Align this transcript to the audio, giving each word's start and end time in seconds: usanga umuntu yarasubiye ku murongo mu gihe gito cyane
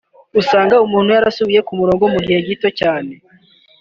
usanga 0.41 0.75
umuntu 0.85 1.09
yarasubiye 1.15 1.61
ku 1.67 1.71
murongo 1.79 2.03
mu 2.13 2.19
gihe 2.25 2.39
gito 2.47 2.67
cyane 2.79 3.13